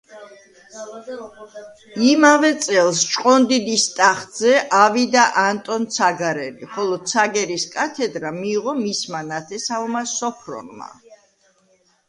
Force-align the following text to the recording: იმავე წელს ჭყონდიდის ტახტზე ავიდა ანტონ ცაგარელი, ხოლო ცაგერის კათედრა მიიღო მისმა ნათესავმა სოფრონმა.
იმავე 2.11 2.47
წელს 2.67 3.01
ჭყონდიდის 3.09 3.83
ტახტზე 3.97 4.53
ავიდა 4.77 5.25
ანტონ 5.41 5.85
ცაგარელი, 5.97 6.69
ხოლო 6.71 6.97
ცაგერის 7.11 7.67
კათედრა 7.75 8.31
მიიღო 8.39 8.75
მისმა 8.79 9.21
ნათესავმა 9.29 10.03
სოფრონმა. 10.15 10.89